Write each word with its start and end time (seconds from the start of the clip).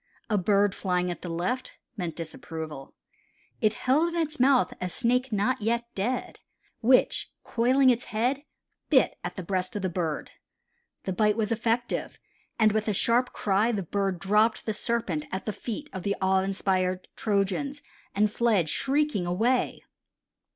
A 0.31 0.37
bird 0.39 0.73
flying 0.73 1.11
at 1.11 1.21
the 1.21 1.29
left 1.29 1.73
meant 1.95 2.15
disapproval. 2.15 2.95
It 3.61 3.73
held 3.75 4.15
in 4.15 4.19
its 4.19 4.39
mouth 4.39 4.73
a 4.81 4.89
snake 4.89 5.31
not 5.31 5.61
yet 5.61 5.85
dead, 5.93 6.39
which, 6.79 7.31
coiling 7.43 7.91
its 7.91 8.05
head, 8.05 8.41
bit 8.89 9.19
at 9.23 9.35
the 9.35 9.43
breast 9.43 9.75
of 9.75 9.83
the 9.83 9.89
bird. 9.89 10.31
The 11.03 11.13
bite 11.13 11.37
was 11.37 11.51
effective, 11.51 12.17
and 12.57 12.71
with 12.71 12.87
a 12.87 12.93
sharp 12.95 13.31
cry, 13.31 13.71
the 13.71 13.83
bird 13.83 14.17
dropped 14.19 14.65
the 14.65 14.73
serpent 14.73 15.27
at 15.31 15.45
the 15.45 15.53
feet 15.53 15.87
of 15.93 16.01
the 16.01 16.15
awe 16.19 16.39
inspired 16.41 17.07
Trojans 17.15 17.83
and 18.15 18.31
fled 18.31 18.69
shrieking 18.69 19.27
away. 19.27 19.83